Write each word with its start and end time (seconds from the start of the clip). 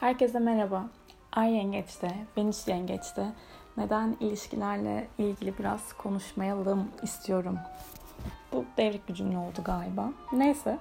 Herkese 0.00 0.38
merhaba. 0.38 0.84
Ay 1.32 1.52
yengeçte, 1.52 2.10
Venüs 2.36 2.68
yengeçte 2.68 3.26
neden 3.76 4.16
ilişkilerle 4.20 5.08
ilgili 5.18 5.58
biraz 5.58 5.92
konuşmayalım 5.92 6.88
istiyorum. 7.02 7.58
Bu 8.52 8.64
devrik 8.76 9.08
bir 9.08 9.14
cümle 9.14 9.38
oldu 9.38 9.58
galiba. 9.64 10.10
Neyse. 10.32 10.78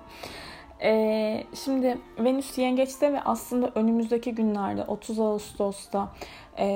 Ee, 0.82 1.44
şimdi 1.66 1.98
Venüs 2.20 2.58
yengeçte 2.58 3.14
ve 3.14 3.22
aslında 3.22 3.72
önümüzdeki 3.76 4.36
günlerde 4.36 4.84
30 4.84 5.20
Ağustos'ta 5.20 6.10
e, 6.58 6.68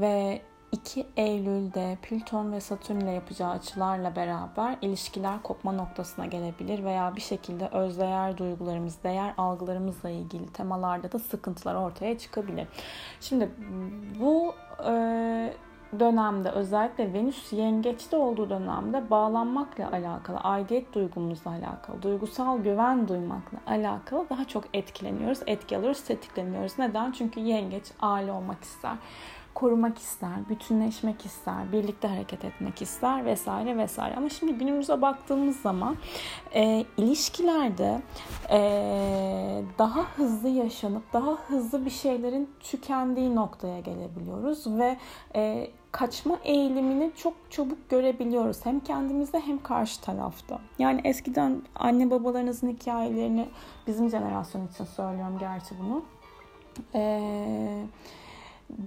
ve 0.00 0.40
2 0.72 1.06
Eylül'de 1.16 1.98
Plüton 2.02 2.52
ve 2.52 2.60
Satürn 2.60 3.00
ile 3.00 3.10
yapacağı 3.10 3.50
açılarla 3.50 4.16
beraber 4.16 4.76
ilişkiler 4.82 5.42
kopma 5.42 5.72
noktasına 5.72 6.26
gelebilir 6.26 6.84
veya 6.84 7.16
bir 7.16 7.20
şekilde 7.20 7.68
özdeğer 7.68 8.38
duygularımız, 8.38 9.02
değer 9.04 9.34
algılarımızla 9.38 10.10
ilgili 10.10 10.46
temalarda 10.46 11.12
da 11.12 11.18
sıkıntılar 11.18 11.74
ortaya 11.74 12.18
çıkabilir. 12.18 12.66
Şimdi 13.20 13.50
bu 14.20 14.54
e, 14.88 14.92
dönemde 15.98 16.50
özellikle 16.50 17.12
Venüs 17.12 17.52
yengeçte 17.52 18.16
olduğu 18.16 18.50
dönemde 18.50 19.10
bağlanmakla 19.10 19.90
alakalı, 19.92 20.36
aidiyet 20.38 20.94
duygumuzla 20.94 21.50
alakalı, 21.50 22.02
duygusal 22.02 22.58
güven 22.58 23.08
duymakla 23.08 23.58
alakalı 23.66 24.26
daha 24.30 24.44
çok 24.44 24.64
etkileniyoruz, 24.74 25.38
etki 25.46 25.76
alıyoruz, 25.76 26.04
tetikleniyoruz. 26.04 26.78
Neden? 26.78 27.12
Çünkü 27.12 27.40
yengeç 27.40 27.84
aile 28.00 28.32
olmak 28.32 28.62
ister 28.62 28.96
korumak 29.58 29.98
ister, 29.98 30.48
bütünleşmek 30.48 31.26
ister, 31.26 31.72
birlikte 31.72 32.08
hareket 32.08 32.44
etmek 32.44 32.82
ister 32.82 33.24
vesaire 33.24 33.76
vesaire. 33.76 34.16
Ama 34.16 34.28
şimdi 34.28 34.52
günümüze 34.52 35.02
baktığımız 35.02 35.60
zaman 35.60 35.96
e, 36.54 36.84
ilişkilerde 36.96 38.02
e, 38.50 38.60
daha 39.78 40.02
hızlı 40.16 40.48
yaşanıp 40.48 41.12
daha 41.12 41.30
hızlı 41.30 41.84
bir 41.84 41.90
şeylerin 41.90 42.50
tükendiği 42.60 43.34
noktaya 43.34 43.80
gelebiliyoruz 43.80 44.78
ve 44.78 44.96
e, 45.34 45.70
kaçma 45.92 46.38
eğilimini 46.44 47.10
çok 47.16 47.34
çabuk 47.50 47.90
görebiliyoruz. 47.90 48.66
Hem 48.66 48.80
kendimizde 48.80 49.40
hem 49.40 49.62
karşı 49.62 50.00
tarafta. 50.00 50.60
Yani 50.78 51.00
eskiden 51.04 51.62
anne 51.74 52.10
babalarınızın 52.10 52.68
hikayelerini 52.68 53.48
bizim 53.86 54.10
jenerasyon 54.10 54.66
için 54.66 54.84
söylüyorum 54.84 55.36
gerçi 55.40 55.74
bunu. 55.80 56.02
Eee 56.94 57.86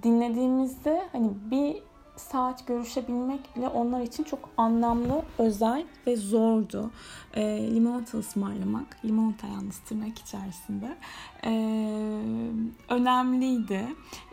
dinlediğimizde 0.02 1.08
hani 1.12 1.30
bir 1.50 1.76
saat 2.16 2.66
görüşebilmek 2.66 3.56
bile 3.56 3.68
onlar 3.68 4.00
için 4.00 4.24
çok 4.24 4.48
anlamlı, 4.56 5.22
özel 5.38 5.84
ve 6.06 6.16
zordu. 6.16 6.90
E, 7.34 7.74
limonata 7.74 8.18
ısmarlamak, 8.18 8.96
limonata 9.04 9.46
yalnız 9.46 9.78
tırnak 9.78 10.18
içerisinde 10.18 10.96
e, 11.44 11.50
önemliydi. 12.88 13.86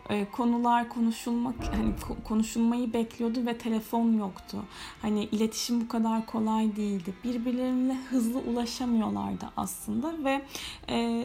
E, 0.08 0.30
konular 0.32 0.88
konuşulmak, 0.88 1.54
hani 1.74 1.92
konuşulmayı 2.24 2.92
bekliyordu 2.92 3.46
ve 3.46 3.58
telefon 3.58 4.12
yoktu. 4.12 4.58
Hani 5.02 5.24
iletişim 5.24 5.80
bu 5.80 5.88
kadar 5.88 6.26
kolay 6.26 6.76
değildi. 6.76 7.14
Birbirlerine 7.24 7.98
hızlı 8.10 8.38
ulaşamıyorlardı 8.38 9.48
aslında 9.56 10.24
ve 10.24 10.42
e, 10.88 11.24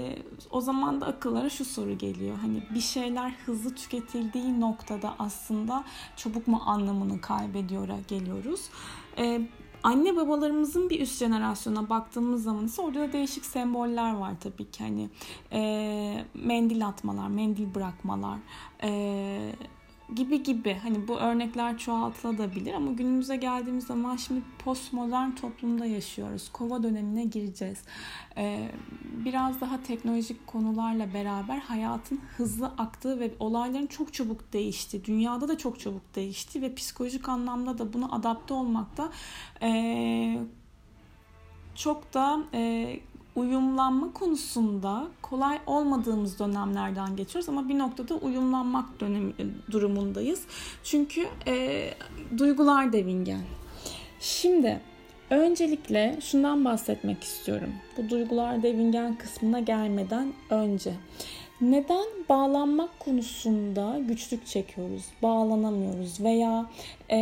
o 0.52 0.62
zaman 0.62 1.02
da 1.02 1.06
akıllara 1.06 1.50
şu 1.50 1.66
soru 1.66 1.98
geliyor. 1.98 2.38
Hani 2.42 2.64
bir 2.76 2.82
şeyler 2.82 3.30
hızlı 3.46 3.76
tüketildiği 3.76 4.62
noktada 4.62 5.16
aslında 5.20 5.84
çabuk 6.16 6.48
mu 6.48 6.62
anlamını 6.66 7.22
kaybediyor 7.22 7.88
geliyoruz. 8.08 8.70
E, 9.18 9.42
anne 9.86 10.16
babalarımızın 10.16 10.90
bir 10.90 11.00
üst 11.00 11.20
jenerasyona 11.20 11.90
baktığımız 11.90 12.44
zaman 12.44 12.66
ise 12.66 12.82
orada 12.82 13.00
da 13.00 13.14
değişik 13.14 13.46
semboller 13.46 14.16
var 14.16 14.34
tabii 14.40 14.72
ki. 14.72 14.84
Hani 14.84 15.10
e, 15.52 16.26
mendil 16.34 16.88
atmalar, 16.88 17.28
mendil 17.28 17.76
bırakmalar, 17.76 18.38
e, 18.84 19.52
gibi 20.16 20.44
gibi 20.44 20.74
hani 20.84 21.08
bu 21.08 21.20
örnekler 21.20 21.78
çoğaltılabilir 21.78 22.74
ama 22.74 22.92
günümüze 22.92 23.36
geldiğimiz 23.36 23.86
zaman 23.86 24.16
şimdi 24.16 24.42
postmodern 24.64 25.32
toplumda 25.32 25.86
yaşıyoruz. 25.86 26.50
Kova 26.54 26.84
dönemine 26.84 27.24
gireceğiz. 27.24 27.82
Ee, 28.38 28.72
biraz 29.26 29.62
daha 29.62 29.84
teknolojik 29.84 30.48
konularla 30.48 31.14
beraber 31.14 31.58
hayatın 31.58 32.20
hızlı 32.38 32.68
aktığı 32.68 33.20
ve 33.20 33.32
olayların 33.40 33.88
çok 33.88 34.14
çabuk 34.14 34.54
değişti. 34.54 35.06
Dünyada 35.06 35.48
da 35.48 35.58
çok 35.58 35.80
çabuk 35.80 36.16
değişti 36.16 36.62
ve 36.62 36.76
psikolojik 36.76 37.30
anlamda 37.30 37.78
da 37.78 37.94
buna 37.94 38.12
adapte 38.12 38.54
olmakta 38.54 39.12
e, 39.62 40.40
çok 41.76 42.14
da 42.14 42.44
e, 42.54 43.00
uyumlanma 43.36 44.14
konusunda 44.14 45.08
kolay 45.22 45.60
olmadığımız 45.68 46.40
dönemlerden 46.40 47.16
geçiyoruz 47.16 47.50
ama 47.50 47.70
bir 47.70 47.80
noktada 47.80 48.16
uyumlanmak 48.16 49.00
dönemi, 49.00 49.34
e, 49.40 49.72
durumundayız. 49.72 50.44
Çünkü 50.84 51.28
e, 51.48 51.88
duygular 52.38 52.94
devingen. 52.94 53.42
Şimdi 54.20 54.82
öncelikle 55.30 56.18
şundan 56.22 56.66
bahsetmek 56.66 57.24
istiyorum. 57.24 57.70
Bu 57.98 58.10
duygular 58.10 58.64
devingen 58.64 59.16
kısmına 59.16 59.60
gelmeden 59.60 60.34
önce. 60.50 60.94
Neden 61.62 62.06
bağlanmak 62.30 63.00
konusunda 63.00 64.00
güçlük 64.08 64.48
çekiyoruz, 64.48 65.04
bağlanamıyoruz 65.24 66.20
veya 66.22 66.70
e, 67.10 67.20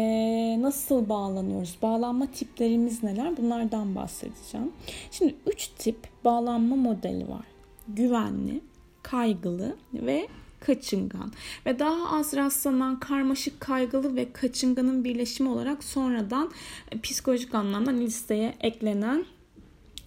nasıl 0.61 1.09
bağlanıyoruz, 1.09 1.77
bağlanma 1.81 2.25
tiplerimiz 2.31 3.03
neler 3.03 3.37
bunlardan 3.37 3.95
bahsedeceğim. 3.95 4.71
Şimdi 5.11 5.35
üç 5.45 5.67
tip 5.67 5.97
bağlanma 6.25 6.75
modeli 6.75 7.29
var. 7.29 7.45
Güvenli, 7.87 8.61
kaygılı 9.03 9.75
ve 9.93 10.27
kaçıngan 10.59 11.31
ve 11.65 11.79
daha 11.79 12.17
az 12.17 12.33
rastlanan 12.35 12.99
karmaşık 12.99 13.61
kaygılı 13.61 14.15
ve 14.15 14.33
kaçınganın 14.33 15.03
birleşimi 15.03 15.49
olarak 15.49 15.83
sonradan 15.83 16.51
psikolojik 17.03 17.55
anlamda 17.55 17.91
listeye 17.91 18.53
eklenen 18.59 19.25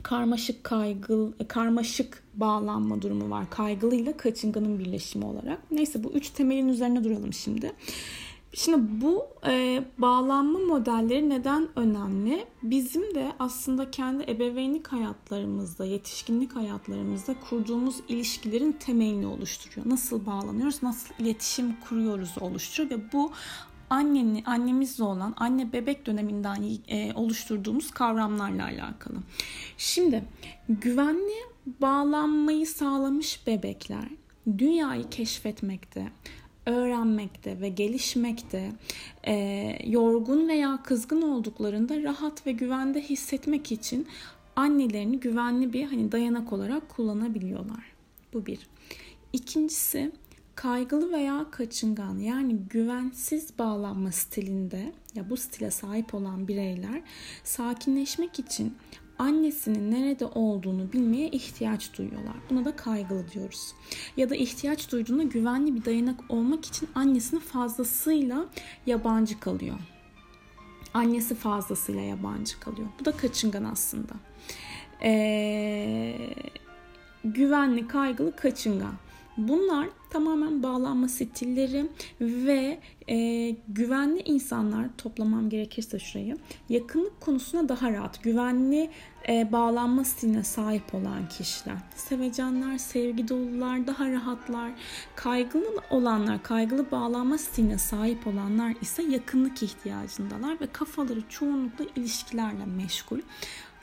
karmaşık 0.06 0.64
kaygı 0.64 1.32
karmaşık 1.48 2.22
bağlanma 2.34 3.02
durumu 3.02 3.30
var. 3.30 3.50
Kaygılıyla 3.50 4.16
kaçınganın 4.16 4.78
birleşimi 4.78 5.24
olarak. 5.24 5.70
Neyse 5.70 6.04
bu 6.04 6.08
üç 6.12 6.30
temelin 6.30 6.68
üzerine 6.68 7.04
duralım 7.04 7.32
şimdi. 7.32 7.72
Şimdi 8.52 9.02
bu 9.02 9.26
e, 9.46 9.84
bağlanma 9.98 10.58
modelleri 10.58 11.28
neden 11.28 11.68
önemli? 11.76 12.46
Bizim 12.62 13.14
de 13.14 13.32
aslında 13.38 13.90
kendi 13.90 14.30
ebeveynlik 14.30 14.88
hayatlarımızda, 14.88 15.84
yetişkinlik 15.84 16.56
hayatlarımızda 16.56 17.34
kurduğumuz 17.50 17.96
ilişkilerin 18.08 18.72
temelini 18.72 19.26
oluşturuyor. 19.26 19.90
Nasıl 19.90 20.26
bağlanıyoruz, 20.26 20.82
nasıl 20.82 21.14
iletişim 21.18 21.76
kuruyoruz 21.88 22.34
oluşturuyor 22.40 22.90
ve 22.90 23.12
bu 23.12 23.32
annenin 23.90 24.44
annemizle 24.44 25.04
olan 25.04 25.34
anne 25.36 25.72
bebek 25.72 26.06
döneminden 26.06 26.62
e, 26.88 27.12
oluşturduğumuz 27.14 27.90
kavramlarla 27.90 28.64
alakalı. 28.64 29.16
Şimdi 29.78 30.24
güvenli 30.68 31.36
bağlanmayı 31.80 32.66
sağlamış 32.66 33.46
bebekler 33.46 34.08
dünyayı 34.58 35.08
keşfetmekte, 35.10 36.08
öğrenmekte 36.66 37.60
ve 37.60 37.68
gelişmekte, 37.68 38.72
e, 39.26 39.34
yorgun 39.86 40.48
veya 40.48 40.82
kızgın 40.82 41.22
olduklarında 41.22 42.02
rahat 42.02 42.46
ve 42.46 42.52
güvende 42.52 43.00
hissetmek 43.00 43.72
için 43.72 44.06
annelerini 44.56 45.20
güvenli 45.20 45.72
bir 45.72 45.84
hani 45.84 46.12
dayanak 46.12 46.52
olarak 46.52 46.88
kullanabiliyorlar. 46.88 47.84
Bu 48.32 48.46
bir. 48.46 48.58
İkincisi 49.32 50.12
kaygılı 50.56 51.12
veya 51.12 51.46
kaçıngan 51.50 52.18
yani 52.18 52.56
güvensiz 52.56 53.58
bağlanma 53.58 54.12
stilinde 54.12 54.92
ya 55.14 55.30
bu 55.30 55.36
stile 55.36 55.70
sahip 55.70 56.14
olan 56.14 56.48
bireyler 56.48 57.02
sakinleşmek 57.44 58.38
için 58.38 58.76
annesinin 59.18 59.90
nerede 59.90 60.26
olduğunu 60.26 60.92
bilmeye 60.92 61.28
ihtiyaç 61.28 61.98
duyuyorlar. 61.98 62.36
Buna 62.50 62.64
da 62.64 62.76
kaygılı 62.76 63.30
diyoruz. 63.30 63.74
Ya 64.16 64.30
da 64.30 64.36
ihtiyaç 64.36 64.92
duyduğunda 64.92 65.22
güvenli 65.22 65.74
bir 65.74 65.84
dayanak 65.84 66.20
olmak 66.28 66.64
için 66.64 66.88
annesinin 66.94 67.40
fazlasıyla 67.40 68.46
yabancı 68.86 69.40
kalıyor. 69.40 69.78
Annesi 70.94 71.34
fazlasıyla 71.34 72.02
yabancı 72.02 72.60
kalıyor. 72.60 72.88
Bu 73.00 73.04
da 73.04 73.12
kaçıngan 73.12 73.64
aslında. 73.64 74.12
Ee, 75.02 76.16
güvenli, 77.24 77.88
kaygılı, 77.88 78.36
kaçıngan. 78.36 78.94
Bunlar 79.36 79.88
tamamen 80.10 80.62
bağlanma 80.62 81.08
stilleri 81.08 81.86
ve 82.20 82.78
e, 83.08 83.50
güvenli 83.68 84.22
insanlar 84.22 84.88
toplamam 84.98 85.48
gerekirse 85.48 85.98
şurayı 85.98 86.36
yakınlık 86.68 87.20
konusuna 87.20 87.68
daha 87.68 87.92
rahat 87.92 88.22
güvenli 88.22 88.90
e, 89.28 89.52
bağlanma 89.52 90.04
stiline 90.04 90.44
sahip 90.44 90.94
olan 90.94 91.28
kişiler. 91.28 91.76
Sevecenler 91.94 92.78
sevgi 92.78 93.28
dolular 93.28 93.86
daha 93.86 94.10
rahatlar 94.10 94.72
kaygılı 95.16 95.80
olanlar 95.90 96.42
kaygılı 96.42 96.90
bağlanma 96.90 97.38
stiline 97.38 97.78
sahip 97.78 98.26
olanlar 98.26 98.74
ise 98.80 99.02
yakınlık 99.02 99.62
ihtiyacındalar 99.62 100.60
ve 100.60 100.66
kafaları 100.66 101.22
çoğunlukla 101.28 101.84
ilişkilerle 101.96 102.64
meşgul 102.64 103.18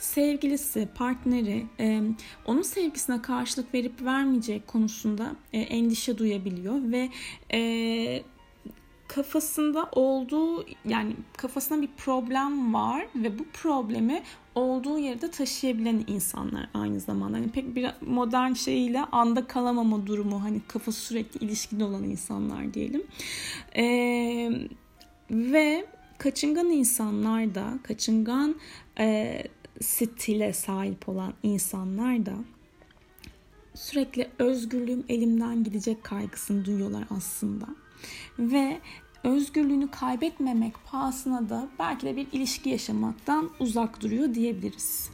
sevgilisi, 0.03 0.87
partneri 0.95 1.65
e, 1.79 2.01
onun 2.45 2.61
sevgisine 2.61 3.21
karşılık 3.21 3.73
verip 3.73 4.01
vermeyecek 4.01 4.67
konusunda 4.67 5.35
e, 5.53 5.59
endişe 5.59 6.17
duyabiliyor 6.17 6.75
ve 6.91 7.09
e, 7.53 8.23
kafasında 9.07 9.89
olduğu 9.91 10.65
yani 10.85 11.15
kafasında 11.37 11.81
bir 11.81 11.89
problem 11.97 12.73
var 12.73 13.07
ve 13.15 13.39
bu 13.39 13.43
problemi 13.53 14.23
olduğu 14.55 14.99
yerde 14.99 15.31
taşıyabilen 15.31 16.03
insanlar 16.07 16.69
aynı 16.73 16.99
zamanda. 16.99 17.37
Hani 17.37 17.49
pek 17.51 17.75
bir 17.75 17.89
modern 18.01 18.53
şeyiyle 18.53 19.01
anda 19.11 19.47
kalamama 19.47 20.07
durumu 20.07 20.43
hani 20.43 20.61
kafası 20.67 21.01
sürekli 21.01 21.45
ilişkide 21.45 21.83
olan 21.83 22.03
insanlar 22.03 22.73
diyelim. 22.73 23.03
Ee, 23.75 24.51
ve 25.31 25.85
kaçıngan 26.17 26.69
insanlar 26.69 27.55
da 27.55 27.79
kaçıngan 27.83 28.55
e, 28.99 29.43
stile 29.81 30.53
sahip 30.53 31.09
olan 31.09 31.33
insanlar 31.43 32.25
da 32.25 32.33
sürekli 33.75 34.29
özgürlüğüm 34.39 35.03
elimden 35.09 35.63
gidecek 35.63 36.03
kaygısını 36.03 36.65
duyuyorlar 36.65 37.03
aslında. 37.09 37.65
Ve 38.39 38.79
özgürlüğünü 39.23 39.91
kaybetmemek 39.91 40.73
pahasına 40.85 41.49
da 41.49 41.69
belki 41.79 42.05
de 42.05 42.15
bir 42.15 42.27
ilişki 42.31 42.69
yaşamaktan 42.69 43.49
uzak 43.59 44.01
duruyor 44.01 44.33
diyebiliriz. 44.33 45.09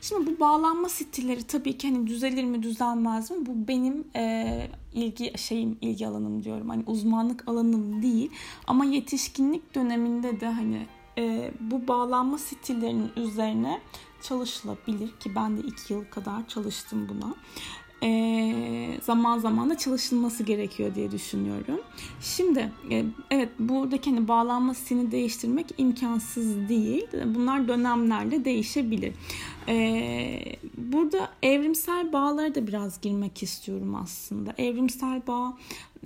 Şimdi 0.00 0.26
bu 0.26 0.40
bağlanma 0.40 0.88
stilleri 0.88 1.42
tabii 1.42 1.78
ki 1.78 1.88
hani 1.88 2.06
düzelir 2.06 2.44
mi 2.44 2.62
düzelmez 2.62 3.30
mi 3.30 3.46
bu 3.46 3.68
benim 3.68 4.04
e, 4.16 4.66
ilgi 4.94 5.32
şeyim 5.36 5.78
ilgi 5.80 6.06
alanım 6.06 6.44
diyorum 6.44 6.68
hani 6.68 6.82
uzmanlık 6.86 7.48
alanım 7.48 8.02
değil 8.02 8.30
ama 8.66 8.84
yetişkinlik 8.84 9.74
döneminde 9.74 10.40
de 10.40 10.46
hani 10.46 10.86
e, 11.18 11.50
bu 11.60 11.88
bağlanma 11.88 12.38
stillerinin 12.38 13.10
üzerine 13.16 13.80
çalışılabilir 14.22 15.08
ki 15.20 15.34
ben 15.34 15.56
de 15.56 15.60
iki 15.60 15.92
yıl 15.92 16.04
kadar 16.04 16.48
çalıştım 16.48 17.08
buna 17.08 17.34
e, 18.04 19.00
zaman 19.02 19.38
zaman 19.38 19.70
da 19.70 19.78
çalışılması 19.78 20.42
gerekiyor 20.42 20.94
diye 20.94 21.10
düşünüyorum. 21.10 21.80
Şimdi 22.20 22.72
e, 22.90 23.04
evet 23.30 23.48
buradaki 23.58 24.10
hani 24.10 24.28
bağlanma 24.28 24.74
stilini 24.74 25.12
değiştirmek 25.12 25.66
imkansız 25.78 26.68
değil. 26.68 27.06
Bunlar 27.24 27.68
dönemlerle 27.68 28.44
değişebilir. 28.44 29.14
E, 29.68 30.56
burada 30.76 31.28
evrimsel 31.42 32.12
bağlara 32.12 32.54
da 32.54 32.66
biraz 32.66 33.00
girmek 33.00 33.42
istiyorum 33.42 33.94
aslında. 33.94 34.54
Evrimsel 34.58 35.22
bağ 35.26 35.56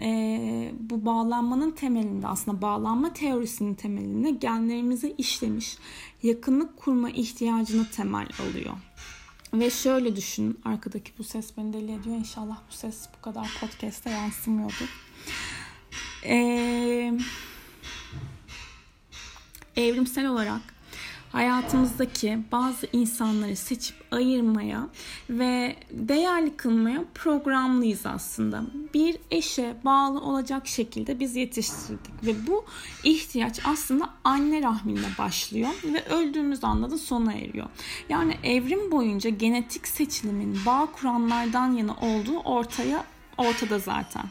e, 0.02 0.72
bu 0.80 1.04
bağlanmanın 1.04 1.70
temelinde 1.70 2.26
aslında 2.26 2.62
bağlanma 2.62 3.12
teorisinin 3.12 3.74
temelinde 3.74 4.30
genlerimize 4.30 5.10
işlemiş 5.10 5.78
yakınlık 6.22 6.76
kurma 6.76 7.10
ihtiyacını 7.10 7.90
temel 7.90 8.28
alıyor. 8.40 8.74
Ve 9.54 9.70
şöyle 9.70 10.16
düşün, 10.16 10.60
arkadaki 10.64 11.12
bu 11.18 11.24
ses 11.24 11.56
beni 11.56 11.72
deli 11.72 11.92
ediyor. 11.92 12.16
İnşallah 12.16 12.58
bu 12.70 12.74
ses 12.74 13.08
bu 13.18 13.22
kadar 13.22 13.58
podcast'te 13.60 14.10
yansımıyordur. 14.10 15.08
Ee, 16.24 17.18
evrimsel 19.76 20.26
olarak 20.26 20.77
hayatımızdaki 21.32 22.38
bazı 22.52 22.86
insanları 22.92 23.56
seçip 23.56 23.96
ayırmaya 24.10 24.88
ve 25.30 25.76
değerli 25.90 26.56
kılmaya 26.56 27.04
programlıyız 27.14 28.06
aslında. 28.06 28.62
Bir 28.94 29.18
eşe 29.30 29.76
bağlı 29.84 30.20
olacak 30.20 30.66
şekilde 30.66 31.20
biz 31.20 31.36
yetiştirdik 31.36 32.26
ve 32.26 32.46
bu 32.46 32.64
ihtiyaç 33.04 33.60
aslında 33.64 34.10
anne 34.24 34.62
rahminde 34.62 35.06
başlıyor 35.18 35.70
ve 35.84 36.04
öldüğümüz 36.04 36.64
anda 36.64 36.90
da 36.90 36.98
sona 36.98 37.32
eriyor. 37.32 37.66
Yani 38.08 38.36
evrim 38.42 38.90
boyunca 38.92 39.30
genetik 39.30 39.88
seçilimin 39.88 40.58
bağ 40.66 40.88
kuranlardan 40.92 41.72
yana 41.72 41.92
olduğu 41.92 42.38
ortaya 42.38 43.04
ortada 43.38 43.78
zaten 43.78 44.24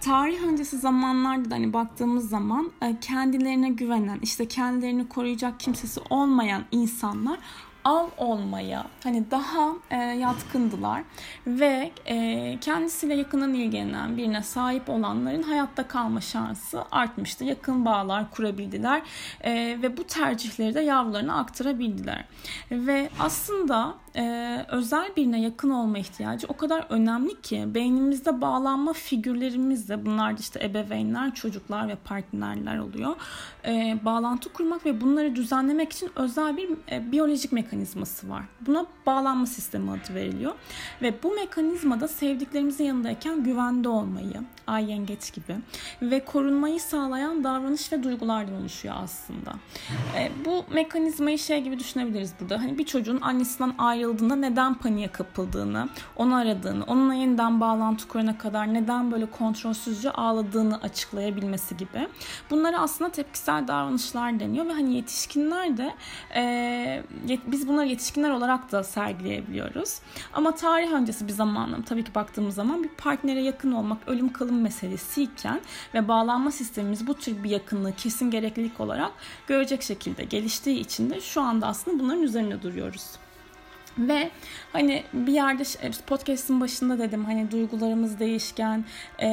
tarih 0.00 0.42
öncesi 0.42 0.78
zamanlarda 0.78 1.50
da 1.50 1.54
hani 1.54 1.72
baktığımız 1.72 2.28
zaman 2.28 2.70
e, 2.82 3.00
kendilerine 3.00 3.70
güvenen, 3.70 4.18
işte 4.22 4.48
kendilerini 4.48 5.08
koruyacak 5.08 5.60
kimsesi 5.60 6.00
olmayan 6.10 6.62
insanlar 6.70 7.38
av 7.84 8.06
olmaya 8.16 8.86
hani 9.02 9.30
daha 9.30 9.72
e, 9.90 9.96
yatkındılar 9.96 11.02
ve 11.46 11.92
e, 12.06 12.58
kendisiyle 12.60 13.14
yakından 13.14 13.54
ilgilenen 13.54 14.16
birine 14.16 14.42
sahip 14.42 14.88
olanların 14.88 15.42
hayatta 15.42 15.88
kalma 15.88 16.20
şansı 16.20 16.84
artmıştı. 16.90 17.44
Yakın 17.44 17.84
bağlar 17.84 18.30
kurabildiler 18.30 19.02
e, 19.40 19.78
ve 19.82 19.96
bu 19.96 20.04
tercihleri 20.04 20.74
de 20.74 20.80
yavrularına 20.80 21.38
aktarabildiler. 21.38 22.24
Ve 22.70 23.10
aslında 23.20 23.94
e, 24.18 24.66
özel 24.68 25.16
birine 25.16 25.40
yakın 25.40 25.70
olma 25.70 25.98
ihtiyacı 25.98 26.46
o 26.48 26.56
kadar 26.56 26.86
önemli 26.88 27.40
ki 27.40 27.64
beynimizde 27.66 28.40
bağlanma 28.40 28.92
figürlerimizle 28.92 30.06
bunlar 30.06 30.36
da 30.36 30.40
işte 30.40 30.64
ebeveynler, 30.64 31.34
çocuklar 31.34 31.88
ve 31.88 31.94
partnerler 31.94 32.78
oluyor. 32.78 33.16
E, 33.66 33.98
bağlantı 34.04 34.52
kurmak 34.52 34.86
ve 34.86 35.00
bunları 35.00 35.36
düzenlemek 35.36 35.92
için 35.92 36.10
özel 36.16 36.56
bir 36.56 36.68
e, 36.92 37.12
biyolojik 37.12 37.52
mekanizması 37.52 38.30
var. 38.30 38.42
Buna 38.60 38.86
bağlanma 39.06 39.46
sistemi 39.46 39.90
adı 39.90 40.14
veriliyor. 40.14 40.52
Ve 41.02 41.22
bu 41.22 41.34
mekanizmada 41.34 42.08
sevdiklerimizin 42.08 42.84
yanındayken 42.84 43.44
güvende 43.44 43.88
olmayı, 43.88 44.42
ay 44.66 44.90
yengeç 44.90 45.32
gibi 45.32 45.56
ve 46.02 46.24
korunmayı 46.24 46.80
sağlayan 46.80 47.44
davranış 47.44 47.92
ve 47.92 48.02
duygulardan 48.02 48.54
oluşuyor 48.54 48.94
aslında. 48.98 49.52
E, 50.18 50.30
bu 50.44 50.64
mekanizmayı 50.74 51.38
şey 51.38 51.62
gibi 51.62 51.78
düşünebiliriz 51.78 52.34
burada. 52.40 52.58
Hani 52.58 52.78
bir 52.78 52.86
çocuğun 52.86 53.20
annesinden 53.20 53.74
ayrı 53.78 54.07
ayrıldığında 54.08 54.36
neden 54.36 54.74
paniğe 54.74 55.08
kapıldığını, 55.08 55.88
onu 56.16 56.34
aradığını, 56.34 56.84
onunla 56.84 57.14
yeniden 57.14 57.60
bağlantı 57.60 58.08
kurana 58.08 58.38
kadar 58.38 58.74
neden 58.74 59.12
böyle 59.12 59.26
kontrolsüzce 59.26 60.10
ağladığını 60.10 60.80
açıklayabilmesi 60.82 61.76
gibi. 61.76 62.08
Bunları 62.50 62.78
aslında 62.78 63.10
tepkisel 63.10 63.68
davranışlar 63.68 64.40
deniyor 64.40 64.66
ve 64.66 64.72
hani 64.72 64.94
yetişkinler 64.94 65.76
de 65.76 65.94
e, 66.34 66.42
yet, 67.26 67.40
biz 67.46 67.68
bunları 67.68 67.86
yetişkinler 67.86 68.30
olarak 68.30 68.72
da 68.72 68.84
sergileyebiliyoruz. 68.84 69.98
Ama 70.32 70.54
tarih 70.54 70.92
öncesi 70.92 71.28
bir 71.28 71.32
zamanım 71.32 71.82
tabii 71.82 72.04
ki 72.04 72.14
baktığımız 72.14 72.54
zaman 72.54 72.82
bir 72.82 72.88
partnere 72.88 73.42
yakın 73.42 73.72
olmak 73.72 74.08
ölüm 74.08 74.32
kalım 74.32 74.60
meselesiyken 74.60 75.60
ve 75.94 76.08
bağlanma 76.08 76.50
sistemimiz 76.50 77.06
bu 77.06 77.14
tür 77.14 77.44
bir 77.44 77.50
yakınlığı 77.50 77.92
kesin 77.92 78.30
gereklilik 78.30 78.80
olarak 78.80 79.12
görecek 79.46 79.82
şekilde 79.82 80.24
geliştiği 80.24 80.80
için 80.80 81.10
de 81.10 81.20
şu 81.20 81.40
anda 81.40 81.66
aslında 81.66 81.98
bunların 81.98 82.22
üzerine 82.22 82.62
duruyoruz. 82.62 83.18
Ve 83.98 84.30
hani 84.72 85.04
bir 85.12 85.32
yerde 85.32 85.64
podcast'ın 86.06 86.60
başında 86.60 86.98
dedim 86.98 87.24
hani 87.24 87.50
duygularımız 87.50 88.18
değişken, 88.18 88.84
e, 89.22 89.28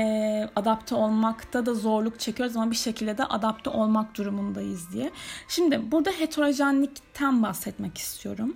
adapte 0.56 0.95
olmakta 0.95 1.65
da 1.65 1.74
zorluk 1.74 2.19
çekiyoruz 2.19 2.57
ama 2.57 2.72
bir 2.72 2.75
şekilde 2.75 3.17
de 3.17 3.24
adapte 3.24 3.69
olmak 3.69 4.17
durumundayız 4.17 4.93
diye. 4.93 5.12
Şimdi 5.48 5.91
burada 5.91 6.12
heterojenlikten 6.12 7.43
bahsetmek 7.43 7.98
istiyorum. 7.98 8.55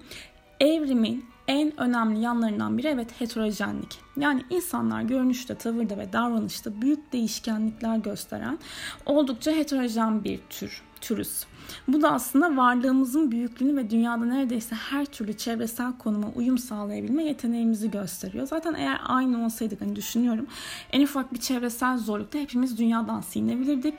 Evrimin 0.59 1.25
en 1.47 1.79
önemli 1.79 2.19
yanlarından 2.19 2.77
biri 2.77 2.87
evet 2.87 3.21
heterojenlik. 3.21 3.99
Yani 4.17 4.43
insanlar 4.49 5.01
görünüşte, 5.01 5.55
tavırda 5.55 5.97
ve 5.97 6.13
davranışta 6.13 6.81
büyük 6.81 7.13
değişkenlikler 7.13 7.97
gösteren 7.97 8.59
oldukça 9.05 9.51
heterojen 9.51 10.23
bir 10.23 10.39
tür, 10.49 10.81
türüz. 11.01 11.45
Bu 11.87 12.01
da 12.01 12.11
aslında 12.11 12.57
varlığımızın 12.57 13.31
büyüklüğünü 13.31 13.77
ve 13.77 13.89
dünyada 13.89 14.25
neredeyse 14.25 14.75
her 14.75 15.05
türlü 15.05 15.37
çevresel 15.37 15.97
konuma 15.97 16.27
uyum 16.35 16.57
sağlayabilme 16.57 17.23
yeteneğimizi 17.23 17.91
gösteriyor. 17.91 18.47
Zaten 18.47 18.73
eğer 18.73 19.01
aynı 19.05 19.45
olsaydık 19.45 19.81
hani 19.81 19.95
düşünüyorum 19.95 20.47
en 20.91 21.03
ufak 21.03 21.33
bir 21.33 21.39
çevresel 21.39 21.97
zorlukta 21.97 22.39
hepimiz 22.39 22.77
dünyadan 22.77 23.21
silinebilirdik. 23.21 23.93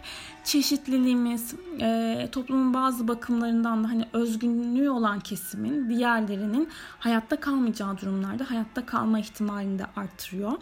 Çeşitliliğimiz, 0.45 1.55
e, 1.81 2.29
toplumun 2.33 2.75
bazı 2.75 3.09
bakımlarından 3.09 3.85
da 3.85 3.89
hani 3.89 4.05
özgünlüğü 4.13 4.91
olan 4.91 5.21
kesimin 5.21 5.89
diğerlerinin 5.89 6.69
hayatta 6.99 7.41
kalmayacağı 7.41 7.99
durumlarda 7.99 8.51
hayatta 8.51 8.87
kalma 8.87 9.19
ihtimalini 9.19 9.79
de 9.79 9.85
arttırıyor. 9.97 10.53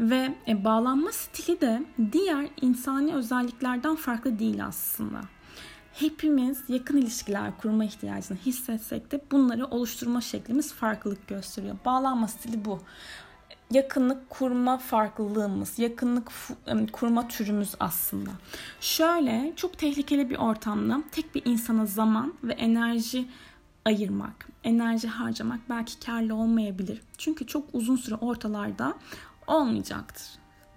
Ve 0.00 0.34
e, 0.48 0.64
bağlanma 0.64 1.12
stili 1.12 1.60
de 1.60 1.82
diğer 2.12 2.48
insani 2.60 3.14
özelliklerden 3.14 3.94
farklı 3.94 4.38
değil 4.38 4.66
aslında 4.66 5.20
hepimiz 6.00 6.64
yakın 6.68 6.96
ilişkiler 6.96 7.56
kurma 7.56 7.84
ihtiyacını 7.84 8.38
hissetsek 8.38 9.12
de 9.12 9.20
bunları 9.30 9.66
oluşturma 9.66 10.20
şeklimiz 10.20 10.72
farklılık 10.72 11.28
gösteriyor. 11.28 11.76
Bağlanma 11.84 12.28
stili 12.28 12.64
bu. 12.64 12.80
Yakınlık 13.70 14.30
kurma 14.30 14.78
farklılığımız, 14.78 15.78
yakınlık 15.78 16.32
kurma 16.92 17.28
türümüz 17.28 17.74
aslında. 17.80 18.30
Şöyle 18.80 19.52
çok 19.56 19.78
tehlikeli 19.78 20.30
bir 20.30 20.36
ortamda 20.36 21.02
tek 21.12 21.34
bir 21.34 21.42
insana 21.44 21.86
zaman 21.86 22.34
ve 22.44 22.52
enerji 22.52 23.28
ayırmak, 23.84 24.48
enerji 24.64 25.08
harcamak 25.08 25.60
belki 25.68 26.00
karlı 26.00 26.34
olmayabilir. 26.34 27.00
Çünkü 27.18 27.46
çok 27.46 27.68
uzun 27.72 27.96
süre 27.96 28.14
ortalarda 28.14 28.94
olmayacaktır. 29.46 30.26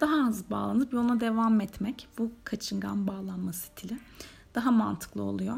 Daha 0.02 0.28
az 0.28 0.50
bağlanıp 0.50 0.94
yoluna 0.94 1.20
devam 1.20 1.62
etmek 1.62 2.08
bu 2.18 2.32
kaçıngan 2.44 3.08
bağlanma 3.08 3.54
stili 3.54 3.98
daha 4.56 4.72
mantıklı 4.72 5.24
oluyor. 5.24 5.58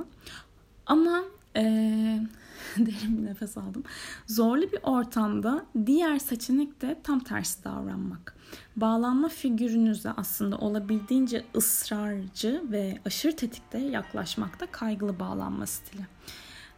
Ama 0.86 1.24
Ee, 1.56 2.20
derin 2.78 3.18
bir 3.18 3.26
nefes 3.26 3.58
aldım. 3.58 3.84
Zorlu 4.28 4.62
bir 4.62 4.80
ortamda 4.84 5.66
diğer 5.86 6.20
seçenek 6.20 6.82
de 6.82 7.00
tam 7.04 7.20
tersi 7.20 7.64
davranmak. 7.64 8.36
Bağlanma 8.76 9.30
figürünüze 9.30 10.12
aslında 10.18 10.58
olabildiğince 10.58 11.44
ısrarcı 11.56 12.62
ve 12.72 12.98
aşırı 13.06 13.36
tetikte 13.36 13.78
yaklaşmakta 13.78 14.66
kaygılı 14.66 15.20
bağlanma 15.20 15.66
stili. 15.66 16.02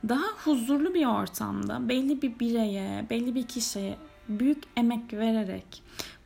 Daha 0.09 0.25
huzurlu 0.43 0.93
bir 0.93 1.05
ortamda 1.05 1.89
belli 1.89 2.21
bir 2.21 2.39
bireye, 2.39 3.05
belli 3.09 3.35
bir 3.35 3.47
kişiye 3.47 3.97
büyük 4.29 4.63
emek 4.75 5.13
vererek 5.13 5.83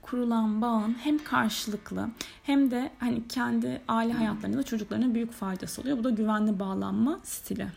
kurulan 0.10 0.62
bağın 0.62 0.96
hem 1.04 1.24
karşılıklı 1.24 2.10
hem 2.44 2.72
de 2.72 2.92
hani 3.00 3.28
kendi 3.28 3.82
aile 3.88 4.14
hayatlarında 4.14 4.64
çocuklarına 4.64 5.14
büyük 5.14 5.32
faydası 5.32 5.82
oluyor. 5.82 5.98
Bu 5.98 6.04
da 6.04 6.10
güvenli 6.10 6.60
bağlanma 6.60 7.20
stili. 7.24 7.68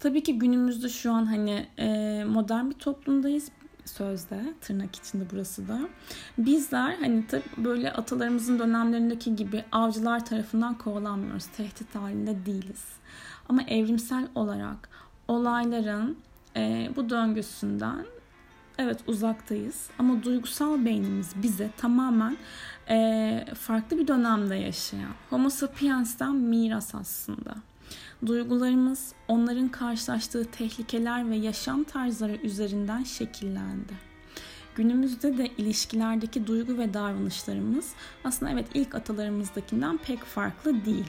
Tabii 0.00 0.22
ki 0.22 0.38
günümüzde 0.38 0.88
şu 0.88 1.12
an 1.12 1.26
hani 1.26 1.66
e, 1.78 2.24
modern 2.24 2.70
bir 2.70 2.74
toplumdayız 2.74 3.48
sözde 3.84 4.54
tırnak 4.60 4.96
içinde 4.96 5.24
burası 5.32 5.68
da. 5.68 5.80
Bizler 6.38 6.96
hani 7.00 7.26
tabii 7.26 7.42
böyle 7.56 7.92
atalarımızın 7.92 8.58
dönemlerindeki 8.58 9.36
gibi 9.36 9.64
avcılar 9.72 10.26
tarafından 10.26 10.78
kovalanmıyoruz. 10.78 11.46
Tehdit 11.46 11.94
halinde 11.94 12.46
değiliz. 12.46 12.84
Ama 13.48 13.62
evrimsel 13.62 14.28
olarak 14.34 14.88
olayların 15.28 16.16
e, 16.56 16.90
bu 16.96 17.10
döngüsünden 17.10 18.04
evet 18.78 19.00
uzaktayız 19.06 19.90
ama 19.98 20.22
duygusal 20.22 20.84
beynimiz 20.84 21.32
bize 21.42 21.70
tamamen 21.76 22.36
e, 22.88 23.46
farklı 23.54 23.98
bir 23.98 24.08
dönemde 24.08 24.54
yaşayan 24.54 25.12
Homo 25.30 25.50
sapiens'ten 25.50 26.34
miras 26.34 26.94
aslında. 26.94 27.54
Duygularımız 28.26 29.12
onların 29.28 29.68
karşılaştığı 29.68 30.44
tehlikeler 30.44 31.30
ve 31.30 31.36
yaşam 31.36 31.84
tarzları 31.84 32.36
üzerinden 32.36 33.04
şekillendi. 33.04 33.92
Günümüzde 34.74 35.38
de 35.38 35.46
ilişkilerdeki 35.58 36.46
duygu 36.46 36.78
ve 36.78 36.94
davranışlarımız 36.94 37.92
aslında 38.24 38.52
evet 38.52 38.66
ilk 38.74 38.94
atalarımızdakinden 38.94 39.98
pek 39.98 40.24
farklı 40.24 40.84
değil. 40.84 41.06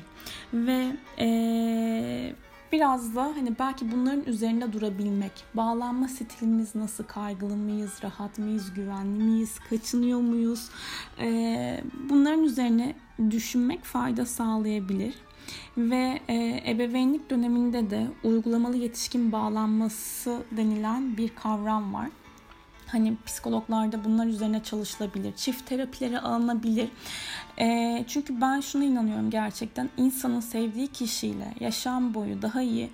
Ve 0.54 0.98
ee, 1.20 2.36
biraz 2.72 3.16
da 3.16 3.24
hani 3.24 3.60
belki 3.60 3.92
bunların 3.92 4.24
üzerinde 4.26 4.74
durabilmek, 4.74 5.32
bağlanma 5.54 6.08
stilimiz 6.08 6.76
nasıl, 6.76 7.04
kaygılı 7.04 7.56
mıyız, 7.56 8.00
rahat 8.04 8.40
mıyız, 8.40 8.74
güvenli 8.74 9.24
miyiz, 9.24 9.60
kaçınıyor 9.70 10.20
muyuz, 10.20 10.70
ee, 11.20 11.82
bunların 12.10 12.44
üzerine 12.44 12.96
düşünmek 13.32 13.84
fayda 13.84 14.26
sağlayabilir. 14.26 15.16
Ve 15.78 16.20
e, 16.28 16.64
ebeveynlik 16.72 17.30
döneminde 17.30 17.90
de 17.90 18.08
uygulamalı 18.24 18.78
yetişkin 18.78 19.32
bağlanması 19.32 20.44
denilen 20.52 21.18
bir 21.18 21.30
kavram 21.30 21.94
var. 21.94 22.10
Hani 22.88 23.14
psikologlarda 23.26 24.04
bunlar 24.04 24.26
üzerine 24.26 24.64
çalışılabilir. 24.64 25.36
Çift 25.36 25.66
terapileri 25.66 26.20
alınabilir. 26.20 26.90
E, 27.60 28.04
çünkü 28.08 28.42
ben 28.42 28.60
şuna 28.60 28.84
inanıyorum 28.84 29.30
gerçekten. 29.30 29.90
insanın 29.98 30.40
sevdiği 30.40 30.88
kişiyle 30.88 31.54
yaşam 31.60 32.14
boyu 32.14 32.42
daha 32.42 32.62
iyi 32.62 32.90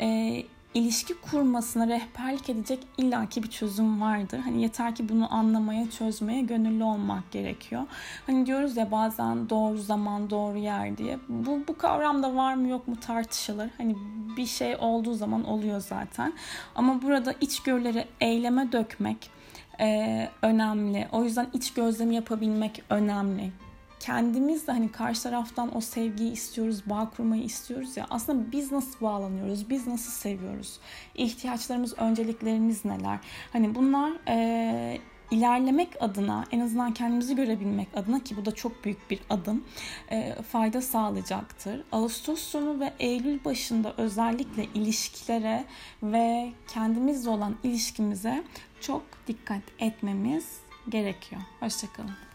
e, 0.00 0.42
ilişki 0.76 1.14
kurmasına 1.14 1.88
rehberlik 1.88 2.48
edecek 2.48 2.78
illaki 2.98 3.42
bir 3.42 3.50
çözüm 3.50 4.00
vardır. 4.00 4.38
Hani 4.38 4.62
yeter 4.62 4.94
ki 4.94 5.08
bunu 5.08 5.34
anlamaya, 5.34 5.90
çözmeye 5.90 6.40
gönüllü 6.40 6.84
olmak 6.84 7.32
gerekiyor. 7.32 7.82
Hani 8.26 8.46
diyoruz 8.46 8.76
ya 8.76 8.90
bazen 8.90 9.50
doğru 9.50 9.78
zaman, 9.78 10.30
doğru 10.30 10.58
yer 10.58 10.98
diye. 10.98 11.18
Bu, 11.28 11.60
bu 11.68 11.78
kavramda 11.78 12.34
var 12.34 12.54
mı 12.54 12.68
yok 12.68 12.88
mu 12.88 12.96
tartışılır. 13.00 13.70
Hani 13.78 13.96
bir 14.36 14.46
şey 14.46 14.76
olduğu 14.76 15.14
zaman 15.14 15.44
oluyor 15.44 15.80
zaten. 15.80 16.32
Ama 16.74 17.02
burada 17.02 17.34
içgörüleri 17.40 18.04
eyleme 18.20 18.72
dökmek 18.72 19.35
e, 19.80 20.28
önemli. 20.42 21.08
O 21.12 21.24
yüzden 21.24 21.46
iç 21.52 21.74
gözlemi 21.74 22.14
yapabilmek 22.14 22.82
önemli 22.90 23.52
kendimiz 24.00 24.66
de 24.66 24.72
hani 24.72 24.92
karşı 24.92 25.22
taraftan 25.22 25.76
o 25.76 25.80
sevgiyi 25.80 26.32
istiyoruz, 26.32 26.82
bağ 26.86 27.10
kurmayı 27.16 27.42
istiyoruz 27.42 27.96
ya. 27.96 28.06
Aslında 28.10 28.52
biz 28.52 28.72
nasıl 28.72 29.00
bağlanıyoruz, 29.00 29.70
biz 29.70 29.86
nasıl 29.86 30.10
seviyoruz, 30.10 30.78
ihtiyaçlarımız, 31.14 31.98
önceliklerimiz 31.98 32.84
neler? 32.84 33.18
Hani 33.52 33.74
bunlar 33.74 34.12
e, 34.28 34.98
ilerlemek 35.30 36.02
adına, 36.02 36.44
en 36.52 36.60
azından 36.60 36.94
kendimizi 36.94 37.36
görebilmek 37.36 37.88
adına 37.96 38.20
ki 38.20 38.36
bu 38.36 38.44
da 38.44 38.54
çok 38.54 38.84
büyük 38.84 39.10
bir 39.10 39.20
adım, 39.30 39.64
e, 40.10 40.34
fayda 40.42 40.82
sağlayacaktır. 40.82 41.82
Ağustos 41.92 42.40
sonu 42.40 42.80
ve 42.80 42.92
Eylül 42.98 43.44
başında 43.44 43.94
özellikle 43.96 44.64
ilişkilere 44.74 45.64
ve 46.02 46.52
kendimizle 46.68 47.30
olan 47.30 47.56
ilişkimize 47.64 48.44
çok 48.80 49.02
dikkat 49.26 49.62
etmemiz 49.78 50.60
gerekiyor. 50.88 51.42
Hoşçakalın. 51.60 52.25